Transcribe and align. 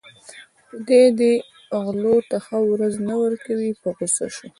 خدای 0.69 0.81
دې 1.03 1.03
دې 1.19 1.33
غلو 1.83 2.15
ته 2.29 2.37
ښه 2.45 2.57
ورځ 2.71 2.93
نه 3.07 3.15
ورکوي 3.23 3.71
په 3.81 3.87
غوسه 3.97 4.25
شو. 4.35 4.47